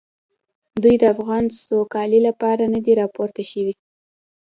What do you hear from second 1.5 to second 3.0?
سوکالۍ لپاره نه دي